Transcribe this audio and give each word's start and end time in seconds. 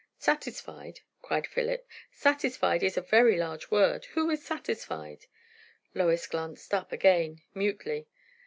"Satisfied!" 0.17 1.01
cried 1.21 1.45
Philip. 1.45 1.87
"Satisfied 2.11 2.81
is 2.81 2.97
a 2.97 3.03
very 3.03 3.37
large 3.37 3.69
word. 3.69 4.05
Who 4.13 4.31
is 4.31 4.43
satisfied?" 4.43 5.27
Lois 5.93 6.25
glanced 6.25 6.73
up 6.73 6.91
again, 6.91 7.43
mutely. 7.53 8.07